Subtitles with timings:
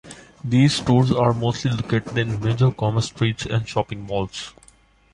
[0.43, 4.51] These stores are mostly located in major commerce streets and shopping malls.